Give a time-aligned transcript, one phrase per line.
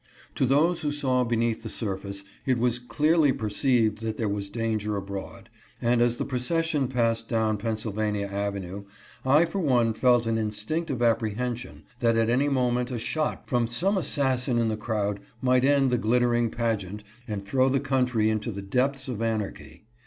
[0.33, 4.95] To those who saw beneath the surface it was clearly perceived that there was danger
[4.95, 5.47] abroad,
[5.79, 8.85] and as the procession passed down Pennsylvania avenue
[9.23, 13.95] I for one felt an instinctive apprehension that at any moment a shot from some
[13.95, 18.49] assassin in the crowd might end the glit tering pageant and throw the country into
[18.51, 19.85] the depths of anarchy.